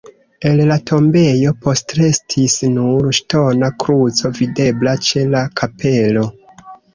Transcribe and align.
El 0.51 0.59
la 0.69 0.75
tombejo 0.91 1.51
postrestis 1.65 2.55
nur 2.77 3.05
ŝtona 3.19 3.69
kruco 3.85 4.33
videbla 4.41 4.97
ĉe 5.11 5.25
la 5.37 5.45
kapelo. 5.63 6.27